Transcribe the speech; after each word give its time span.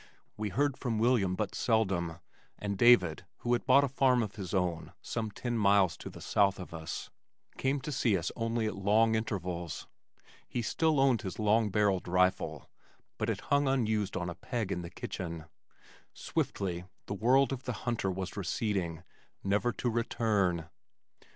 We 0.35 0.49
heard 0.49 0.79
from 0.79 0.97
William 0.97 1.35
but 1.35 1.53
seldom, 1.53 2.17
and 2.57 2.75
David, 2.75 3.23
who 3.41 3.53
had 3.53 3.67
bought 3.67 3.83
a 3.83 3.87
farm 3.87 4.23
of 4.23 4.33
his 4.33 4.51
own 4.51 4.93
some 4.99 5.29
ten 5.29 5.55
miles 5.59 5.95
to 5.97 6.09
the 6.09 6.21
south 6.21 6.59
of 6.59 6.73
us, 6.73 7.11
came 7.59 7.75
over 7.75 7.83
to 7.83 7.91
see 7.91 8.17
us 8.17 8.31
only 8.35 8.65
at 8.65 8.73
long 8.75 9.13
intervals. 9.13 9.85
He 10.47 10.63
still 10.63 10.99
owned 10.99 11.21
his 11.21 11.37
long 11.37 11.69
barrelled 11.69 12.07
rifle 12.07 12.67
but 13.19 13.29
it 13.29 13.41
hung 13.51 13.67
unused 13.67 14.17
on 14.17 14.27
a 14.27 14.33
peg 14.33 14.71
in 14.71 14.81
the 14.81 14.89
kitchen. 14.89 15.45
Swiftly 16.15 16.85
the 17.05 17.13
world 17.13 17.53
of 17.53 17.65
the 17.65 17.73
hunter 17.85 18.09
was 18.09 18.35
receding, 18.35 19.03
never 19.43 19.71
to 19.73 19.87
return. 19.87 20.67